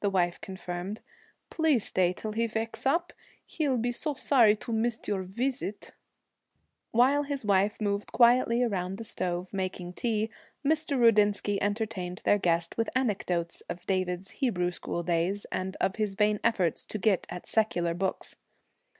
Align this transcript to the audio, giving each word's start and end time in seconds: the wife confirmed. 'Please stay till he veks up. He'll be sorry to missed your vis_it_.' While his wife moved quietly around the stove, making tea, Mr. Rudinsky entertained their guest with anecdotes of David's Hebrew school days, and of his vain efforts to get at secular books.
the 0.00 0.10
wife 0.10 0.40
confirmed. 0.40 1.00
'Please 1.48 1.84
stay 1.84 2.12
till 2.12 2.32
he 2.32 2.48
veks 2.48 2.84
up. 2.86 3.12
He'll 3.46 3.76
be 3.76 3.92
sorry 3.92 4.56
to 4.56 4.72
missed 4.72 5.06
your 5.06 5.22
vis_it_.' 5.24 5.92
While 6.90 7.22
his 7.22 7.44
wife 7.44 7.80
moved 7.80 8.10
quietly 8.10 8.64
around 8.64 8.98
the 8.98 9.04
stove, 9.04 9.54
making 9.54 9.92
tea, 9.92 10.28
Mr. 10.66 10.98
Rudinsky 10.98 11.56
entertained 11.60 12.20
their 12.24 12.38
guest 12.38 12.76
with 12.76 12.90
anecdotes 12.96 13.60
of 13.68 13.86
David's 13.86 14.32
Hebrew 14.42 14.72
school 14.72 15.04
days, 15.04 15.46
and 15.52 15.76
of 15.80 15.94
his 15.94 16.14
vain 16.14 16.40
efforts 16.42 16.84
to 16.86 16.98
get 16.98 17.24
at 17.30 17.46
secular 17.46 17.94
books. 17.94 18.34